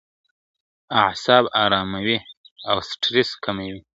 [1.01, 2.17] •اعصاب اراموي
[2.69, 3.79] او سټرس کموي